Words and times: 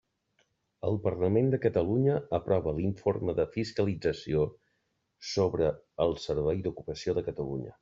El 0.87 0.95
Parlament 1.01 1.51
de 1.55 1.59
Catalunya 1.65 2.15
aprova 2.37 2.73
l'Informe 2.79 3.37
de 3.41 3.45
fiscalització, 3.57 4.47
sobre 5.35 5.71
el 6.07 6.19
Servei 6.27 6.65
d'Ocupació 6.67 7.19
de 7.21 7.29
Catalunya. 7.33 7.79